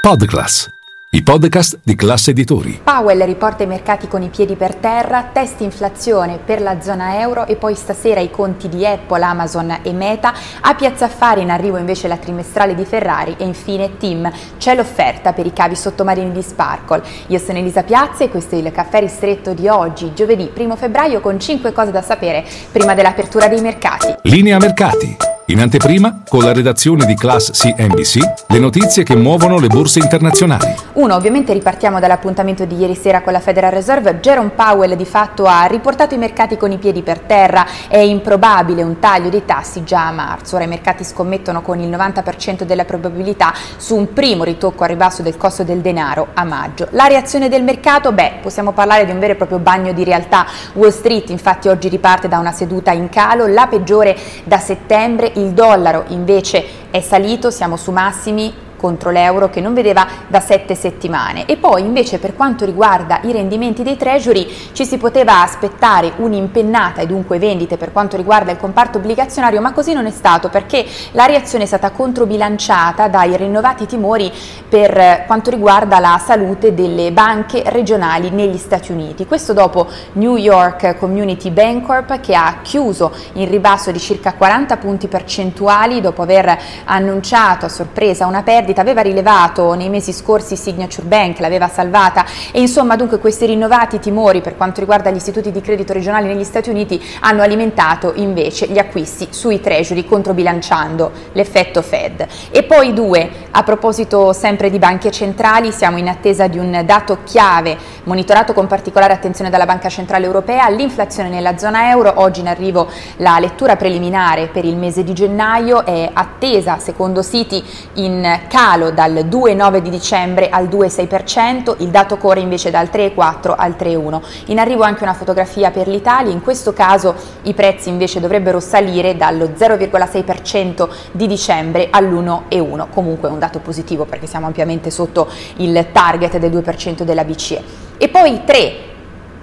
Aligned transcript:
Podclass, 0.00 0.70
i 1.10 1.22
podcast 1.22 1.80
di 1.82 1.94
classe 1.94 2.30
editori. 2.30 2.80
Powell 2.82 3.24
riporta 3.24 3.64
i 3.64 3.66
mercati 3.66 4.08
con 4.08 4.22
i 4.22 4.28
piedi 4.28 4.54
per 4.54 4.76
terra, 4.76 5.30
test 5.32 5.60
inflazione 5.60 6.38
per 6.38 6.62
la 6.62 6.80
zona 6.80 7.20
euro 7.20 7.46
e 7.46 7.56
poi 7.56 7.74
stasera 7.74 8.20
i 8.20 8.30
conti 8.30 8.68
di 8.68 8.86
Apple, 8.86 9.22
Amazon 9.22 9.80
e 9.82 9.92
Meta. 9.92 10.32
A 10.60 10.74
Piazza 10.74 11.06
Affari 11.06 11.42
in 11.42 11.50
arrivo 11.50 11.76
invece 11.76 12.08
la 12.08 12.16
trimestrale 12.16 12.74
di 12.74 12.84
Ferrari 12.84 13.34
e 13.38 13.44
infine 13.44 13.98
Tim. 13.98 14.30
C'è 14.56 14.74
l'offerta 14.74 15.32
per 15.32 15.44
i 15.44 15.52
cavi 15.52 15.74
sottomarini 15.74 16.32
di 16.32 16.42
Sparkle. 16.42 17.02
Io 17.26 17.38
sono 17.38 17.58
Elisa 17.58 17.82
Piazza 17.82 18.24
e 18.24 18.30
questo 18.30 18.54
è 18.54 18.58
il 18.58 18.72
caffè 18.72 19.00
ristretto 19.00 19.52
di 19.52 19.68
oggi, 19.68 20.14
giovedì 20.14 20.50
1 20.56 20.76
febbraio 20.76 21.20
con 21.20 21.38
5 21.38 21.72
cose 21.72 21.90
da 21.90 22.02
sapere 22.02 22.46
prima 22.72 22.94
dell'apertura 22.94 23.48
dei 23.48 23.60
mercati. 23.60 24.14
Linea 24.22 24.58
mercati. 24.58 25.27
In 25.50 25.60
anteprima, 25.60 26.24
con 26.28 26.44
la 26.44 26.52
redazione 26.52 27.06
di 27.06 27.14
Class 27.14 27.52
CNBC, 27.52 28.18
le 28.48 28.58
notizie 28.58 29.02
che 29.02 29.16
muovono 29.16 29.58
le 29.58 29.68
borse 29.68 29.98
internazionali. 29.98 30.74
Uno, 30.92 31.14
ovviamente 31.14 31.54
ripartiamo 31.54 31.98
dall'appuntamento 31.98 32.66
di 32.66 32.76
ieri 32.76 32.94
sera 32.94 33.22
con 33.22 33.32
la 33.32 33.40
Federal 33.40 33.70
Reserve. 33.70 34.20
Jerome 34.20 34.50
Powell 34.50 34.92
di 34.92 35.06
fatto 35.06 35.46
ha 35.46 35.64
riportato 35.64 36.14
i 36.14 36.18
mercati 36.18 36.58
con 36.58 36.70
i 36.70 36.76
piedi 36.76 37.00
per 37.00 37.20
terra. 37.20 37.66
È 37.88 37.96
improbabile 37.96 38.82
un 38.82 38.98
taglio 38.98 39.30
dei 39.30 39.46
tassi 39.46 39.84
già 39.84 40.08
a 40.08 40.12
marzo. 40.12 40.56
Ora 40.56 40.64
i 40.64 40.68
mercati 40.68 41.02
scommettono 41.02 41.62
con 41.62 41.80
il 41.80 41.88
90% 41.88 42.64
della 42.64 42.84
probabilità 42.84 43.54
su 43.78 43.96
un 43.96 44.12
primo 44.12 44.44
ritocco 44.44 44.84
a 44.84 44.86
ribasso 44.86 45.22
del 45.22 45.38
costo 45.38 45.64
del 45.64 45.78
denaro 45.78 46.26
a 46.34 46.44
maggio. 46.44 46.88
La 46.90 47.06
reazione 47.06 47.48
del 47.48 47.62
mercato? 47.62 48.12
Beh, 48.12 48.40
possiamo 48.42 48.72
parlare 48.72 49.06
di 49.06 49.12
un 49.12 49.18
vero 49.18 49.32
e 49.32 49.36
proprio 49.36 49.60
bagno 49.60 49.94
di 49.94 50.04
realtà. 50.04 50.44
Wall 50.74 50.90
Street 50.90 51.30
infatti 51.30 51.68
oggi 51.68 51.88
riparte 51.88 52.28
da 52.28 52.38
una 52.38 52.52
seduta 52.52 52.90
in 52.90 53.08
calo, 53.08 53.46
la 53.46 53.66
peggiore 53.66 54.14
da 54.44 54.58
settembre 54.58 55.36
il 55.38 55.52
dollaro 55.52 56.04
invece 56.08 56.64
è 56.90 57.00
salito, 57.00 57.50
siamo 57.50 57.76
su 57.76 57.90
massimi 57.90 58.66
contro 58.78 59.10
l'euro 59.10 59.50
che 59.50 59.60
non 59.60 59.74
vedeva 59.74 60.06
da 60.28 60.40
sette 60.40 60.74
settimane. 60.74 61.44
E 61.44 61.58
poi 61.58 61.82
invece 61.82 62.18
per 62.18 62.34
quanto 62.34 62.64
riguarda 62.64 63.20
i 63.24 63.32
rendimenti 63.32 63.82
dei 63.82 63.98
treasury 63.98 64.48
ci 64.72 64.86
si 64.86 64.96
poteva 64.96 65.42
aspettare 65.42 66.12
un'impennata 66.16 67.02
e 67.02 67.06
dunque 67.06 67.38
vendite 67.38 67.76
per 67.76 67.92
quanto 67.92 68.16
riguarda 68.16 68.52
il 68.52 68.56
comparto 68.56 68.96
obbligazionario, 68.96 69.60
ma 69.60 69.72
così 69.72 69.92
non 69.92 70.06
è 70.06 70.10
stato 70.10 70.48
perché 70.48 70.86
la 71.12 71.26
reazione 71.26 71.64
è 71.64 71.66
stata 71.66 71.90
controbilanciata 71.90 73.08
dai 73.08 73.36
rinnovati 73.36 73.84
timori 73.84 74.32
per 74.68 75.24
quanto 75.26 75.50
riguarda 75.50 75.98
la 75.98 76.20
salute 76.24 76.72
delle 76.72 77.12
banche 77.12 77.62
regionali 77.66 78.30
negli 78.30 78.56
Stati 78.56 78.92
Uniti. 78.92 79.26
Questo 79.26 79.52
dopo 79.52 79.86
New 80.12 80.36
York 80.36 80.96
Community 80.96 81.50
Bancorp 81.50 82.20
che 82.20 82.34
ha 82.34 82.58
chiuso 82.62 83.12
in 83.34 83.50
ribasso 83.50 83.90
di 83.90 83.98
circa 83.98 84.34
40 84.34 84.76
punti 84.76 85.08
percentuali 85.08 86.00
dopo 86.00 86.22
aver 86.22 86.56
annunciato 86.84 87.66
a 87.66 87.68
sorpresa 87.68 88.26
una 88.26 88.42
perdita 88.42 88.66
perdita, 88.68 88.80
aveva 88.80 89.00
rilevato 89.00 89.74
nei 89.74 89.88
mesi 89.88 90.12
scorsi 90.12 90.56
Signature 90.56 91.06
Bank, 91.06 91.40
l'aveva 91.40 91.68
salvata 91.68 92.24
e 92.52 92.60
insomma 92.60 92.96
dunque 92.96 93.18
questi 93.18 93.46
rinnovati 93.46 93.98
timori 93.98 94.40
per 94.40 94.56
quanto 94.56 94.80
riguarda 94.80 95.10
gli 95.10 95.16
istituti 95.16 95.50
di 95.50 95.60
credito 95.60 95.92
regionali 95.92 96.26
negli 96.26 96.44
Stati 96.44 96.68
Uniti 96.68 97.02
hanno 97.20 97.42
alimentato 97.42 98.12
invece 98.16 98.66
gli 98.66 98.78
acquisti 98.78 99.28
sui 99.30 99.60
treasury 99.60 100.04
controbilanciando 100.04 101.10
l'effetto 101.32 101.82
Fed. 101.82 102.26
E 102.50 102.62
poi 102.64 102.92
due, 102.92 103.30
a 103.50 103.62
proposito 103.62 104.32
sempre 104.32 104.70
di 104.70 104.78
banche 104.78 105.10
centrali, 105.10 105.72
siamo 105.72 105.98
in 105.98 106.08
attesa 106.08 106.46
di 106.46 106.58
un 106.58 106.82
dato 106.84 107.18
chiave 107.24 107.76
monitorato 108.04 108.52
con 108.52 108.66
particolare 108.66 109.12
attenzione 109.12 109.50
dalla 109.50 109.66
Banca 109.66 109.88
Centrale 109.88 110.26
Europea, 110.26 110.68
l'inflazione 110.68 111.28
nella 111.28 111.56
zona 111.56 111.90
euro, 111.90 112.12
oggi 112.16 112.40
in 112.40 112.48
arrivo 112.48 112.88
la 113.16 113.38
lettura 113.38 113.76
preliminare 113.76 114.48
per 114.48 114.64
il 114.64 114.76
mese 114.76 115.04
di 115.04 115.12
gennaio, 115.12 115.84
è 115.84 116.10
attesa 116.12 116.78
secondo 116.78 117.22
siti 117.22 117.62
in 117.94 118.40
calo 118.48 118.56
dal 118.58 119.24
2,9 119.30 119.78
di 119.78 119.88
dicembre 119.88 120.48
al 120.48 120.66
2,6%, 120.66 121.76
il 121.78 121.90
dato 121.90 122.16
core 122.16 122.40
invece 122.40 122.72
dal 122.72 122.88
3,4 122.92 123.54
al 123.56 123.76
3,1. 123.78 124.20
In 124.46 124.58
arrivo 124.58 124.82
anche 124.82 125.04
una 125.04 125.14
fotografia 125.14 125.70
per 125.70 125.86
l'Italia, 125.86 126.32
in 126.32 126.42
questo 126.42 126.72
caso 126.72 127.14
i 127.42 127.54
prezzi 127.54 127.88
invece 127.88 128.18
dovrebbero 128.18 128.58
salire 128.58 129.16
dallo 129.16 129.50
0,6% 129.56 130.88
di 131.12 131.28
dicembre 131.28 131.86
all'1,1, 131.88 132.86
comunque 132.92 133.28
un 133.28 133.38
dato 133.38 133.60
positivo 133.60 134.06
perché 134.06 134.26
siamo 134.26 134.46
ampiamente 134.46 134.90
sotto 134.90 135.30
il 135.58 135.86
target 135.92 136.38
del 136.38 136.50
2% 136.50 137.02
della 137.02 137.22
BCE. 137.22 137.62
E 137.96 138.08
poi 138.08 138.42
3 138.44 138.87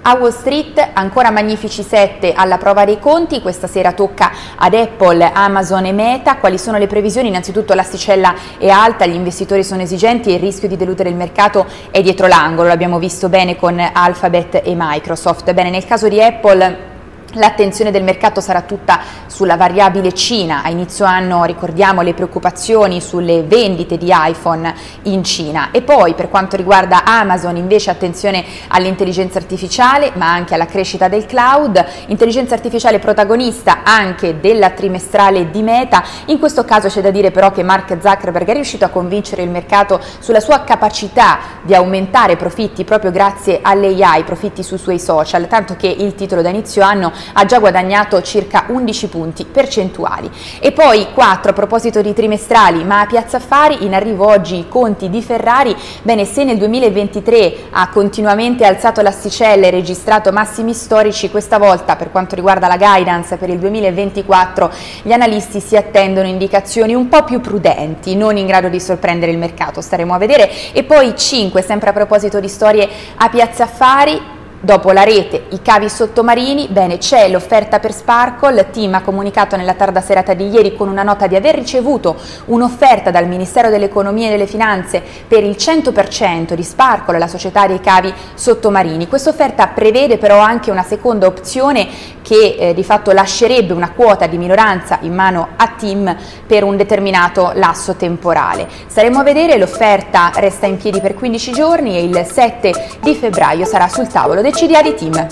a 0.08 0.14
Wall 0.14 0.30
Street 0.30 0.90
ancora 0.92 1.32
magnifici 1.32 1.82
7 1.82 2.32
alla 2.32 2.58
prova 2.58 2.84
dei 2.84 3.00
conti, 3.00 3.42
questa 3.42 3.66
sera 3.66 3.92
tocca 3.92 4.30
ad 4.56 4.72
Apple, 4.72 5.32
Amazon 5.32 5.84
e 5.84 5.92
Meta. 5.92 6.36
Quali 6.36 6.58
sono 6.58 6.78
le 6.78 6.86
previsioni? 6.86 7.26
Innanzitutto 7.26 7.74
l'asticella 7.74 8.34
è 8.56 8.68
alta, 8.68 9.04
gli 9.06 9.14
investitori 9.14 9.64
sono 9.64 9.82
esigenti 9.82 10.30
e 10.30 10.34
il 10.34 10.40
rischio 10.40 10.68
di 10.68 10.76
deludere 10.76 11.08
il 11.08 11.16
mercato 11.16 11.66
è 11.90 12.02
dietro 12.02 12.28
l'angolo, 12.28 12.68
l'abbiamo 12.68 13.00
visto 13.00 13.28
bene 13.28 13.56
con 13.56 13.80
Alphabet 13.80 14.60
e 14.62 14.74
Microsoft. 14.76 15.52
Bene, 15.52 15.70
nel 15.70 15.84
caso 15.84 16.06
di 16.06 16.22
Apple 16.22 16.94
L'attenzione 17.32 17.90
del 17.90 18.02
mercato 18.02 18.40
sarà 18.40 18.62
tutta 18.62 19.00
sulla 19.26 19.56
variabile 19.56 20.14
Cina. 20.14 20.62
A 20.62 20.70
inizio 20.70 21.04
anno 21.04 21.44
ricordiamo 21.44 22.00
le 22.00 22.14
preoccupazioni 22.14 23.00
sulle 23.02 23.42
vendite 23.42 23.98
di 23.98 24.10
iPhone 24.10 24.74
in 25.02 25.22
Cina. 25.22 25.68
E 25.70 25.82
poi 25.82 26.14
per 26.14 26.30
quanto 26.30 26.56
riguarda 26.56 27.04
Amazon 27.04 27.56
invece 27.56 27.90
attenzione 27.90 28.42
all'intelligenza 28.68 29.38
artificiale 29.38 30.12
ma 30.14 30.32
anche 30.32 30.54
alla 30.54 30.64
crescita 30.64 31.08
del 31.08 31.26
cloud. 31.26 31.84
Intelligenza 32.06 32.54
artificiale 32.54 33.00
protagonista 33.00 33.82
anche 33.82 34.40
della 34.40 34.70
trimestrale 34.70 35.50
di 35.50 35.62
Meta. 35.62 36.02
In 36.26 36.38
questo 36.38 36.64
caso 36.64 36.88
c'è 36.88 37.02
da 37.02 37.10
dire 37.10 37.32
però 37.32 37.50
che 37.50 37.62
Mark 37.62 37.98
Zuckerberg 38.00 38.48
è 38.48 38.54
riuscito 38.54 38.86
a 38.86 38.88
convincere 38.88 39.42
il 39.42 39.50
mercato 39.50 40.00
sulla 40.20 40.40
sua 40.40 40.60
capacità 40.60 41.38
di 41.62 41.74
aumentare 41.74 42.36
profitti 42.36 42.84
proprio 42.84 43.10
grazie 43.10 43.58
all'AI, 43.60 44.24
profitti 44.24 44.62
sui 44.62 44.78
suoi 44.78 44.98
social, 44.98 45.48
tanto 45.48 45.76
che 45.76 45.88
il 45.88 46.14
titolo 46.14 46.40
da 46.40 46.48
inizio 46.48 46.82
anno 46.82 47.12
ha 47.32 47.44
già 47.44 47.58
guadagnato 47.58 48.22
circa 48.22 48.64
11 48.68 49.08
punti 49.08 49.44
percentuali. 49.44 50.30
E 50.60 50.72
poi 50.72 51.08
4 51.12 51.50
a 51.50 51.54
proposito 51.54 52.02
di 52.02 52.12
trimestrali, 52.12 52.84
ma 52.84 53.00
a 53.00 53.06
Piazza 53.06 53.38
Affari 53.38 53.84
in 53.84 53.94
arrivo 53.94 54.26
oggi 54.26 54.58
i 54.58 54.68
conti 54.68 55.10
di 55.10 55.22
Ferrari. 55.22 55.76
Bene, 56.02 56.24
se 56.24 56.44
nel 56.44 56.58
2023 56.58 57.56
ha 57.70 57.88
continuamente 57.88 58.64
alzato 58.64 59.00
l'asticella 59.02 59.66
e 59.66 59.70
registrato 59.70 60.32
massimi 60.32 60.74
storici, 60.74 61.30
questa 61.30 61.58
volta 61.58 61.96
per 61.96 62.10
quanto 62.10 62.34
riguarda 62.34 62.66
la 62.66 62.76
guidance 62.76 63.36
per 63.36 63.50
il 63.50 63.58
2024 63.58 64.70
gli 65.02 65.12
analisti 65.12 65.60
si 65.60 65.76
attendono 65.76 66.26
indicazioni 66.26 66.94
un 66.94 67.08
po' 67.08 67.24
più 67.24 67.40
prudenti, 67.40 68.16
non 68.16 68.36
in 68.36 68.46
grado 68.46 68.68
di 68.68 68.80
sorprendere 68.80 69.32
il 69.32 69.38
mercato, 69.38 69.80
staremo 69.80 70.14
a 70.14 70.18
vedere. 70.18 70.50
E 70.72 70.84
poi 70.84 71.16
5, 71.16 71.62
sempre 71.62 71.90
a 71.90 71.92
proposito 71.92 72.40
di 72.40 72.48
storie 72.48 72.88
a 73.16 73.28
Piazza 73.28 73.64
Affari, 73.64 74.34
Dopo 74.66 74.90
la 74.90 75.04
rete, 75.04 75.44
i 75.50 75.62
cavi 75.62 75.88
sottomarini, 75.88 76.66
bene, 76.68 76.98
c'è 76.98 77.28
l'offerta 77.28 77.78
per 77.78 77.92
Sparkle, 77.92 78.70
Team 78.70 78.94
ha 78.94 79.00
comunicato 79.00 79.54
nella 79.54 79.74
tarda 79.74 80.00
serata 80.00 80.34
di 80.34 80.48
ieri 80.48 80.74
con 80.74 80.88
una 80.88 81.04
nota 81.04 81.28
di 81.28 81.36
aver 81.36 81.54
ricevuto 81.54 82.16
un'offerta 82.46 83.12
dal 83.12 83.28
Ministero 83.28 83.70
dell'Economia 83.70 84.26
e 84.26 84.30
delle 84.30 84.48
Finanze 84.48 85.00
per 85.28 85.44
il 85.44 85.54
100% 85.56 86.54
di 86.54 86.64
Sparkle, 86.64 87.16
la 87.16 87.28
società 87.28 87.68
dei 87.68 87.78
cavi 87.78 88.12
sottomarini. 88.34 89.06
Questa 89.06 89.30
offerta 89.30 89.68
prevede 89.68 90.18
però 90.18 90.40
anche 90.40 90.72
una 90.72 90.82
seconda 90.82 91.28
opzione 91.28 91.86
che 92.22 92.56
eh, 92.58 92.74
di 92.74 92.82
fatto 92.82 93.12
lascerebbe 93.12 93.72
una 93.72 93.92
quota 93.92 94.26
di 94.26 94.36
minoranza 94.36 94.98
in 95.02 95.14
mano 95.14 95.50
a 95.54 95.74
Team 95.78 96.16
per 96.44 96.64
un 96.64 96.76
determinato 96.76 97.52
lasso 97.54 97.94
temporale. 97.94 98.66
Staremo 98.88 99.20
a 99.20 99.22
vedere, 99.22 99.58
l'offerta 99.58 100.32
resta 100.34 100.66
in 100.66 100.76
piedi 100.76 101.00
per 101.00 101.14
15 101.14 101.52
giorni 101.52 101.96
e 101.96 102.02
il 102.02 102.26
7 102.28 102.98
di 103.00 103.14
febbraio 103.14 103.64
sarà 103.64 103.86
sul 103.86 104.08
tavolo 104.08 104.42
del 104.42 104.54
CDA 104.56 104.80
di 104.80 104.94
Team. 104.94 105.26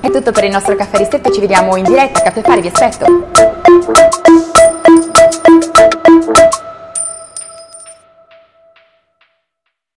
È 0.00 0.10
tutto 0.10 0.32
per 0.32 0.42
il 0.42 0.50
nostro 0.50 0.74
caffè 0.74 0.96
ristretto, 0.96 1.30
ci 1.30 1.38
vediamo 1.38 1.76
in 1.76 1.84
diretta, 1.84 2.22
Caffè 2.22 2.42
Fari, 2.42 2.60
vi 2.60 2.66
aspetto! 2.74 4.27